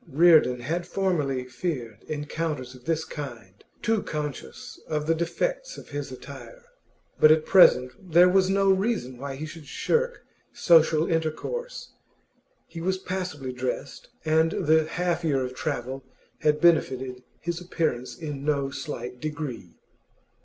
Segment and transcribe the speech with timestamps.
[0.09, 6.11] Reardon had formerly feared encounters of this kind, too conscious of the defects of his
[6.11, 6.63] attire;
[7.19, 11.91] but at present there was no reason why he should shirk social intercourse.
[12.65, 16.03] He was passably dressed, and the half year of travel
[16.39, 19.77] had benefited his appearance in no slight degree.